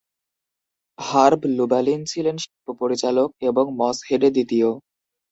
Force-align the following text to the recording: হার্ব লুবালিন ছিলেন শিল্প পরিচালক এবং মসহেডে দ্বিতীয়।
হার্ব 0.99 1.41
লুবালিন 1.57 2.01
ছিলেন 2.05 2.35
শিল্প 2.43 2.67
পরিচালক 2.81 3.29
এবং 3.49 3.65
মসহেডে 3.79 4.29
দ্বিতীয়। 4.35 4.69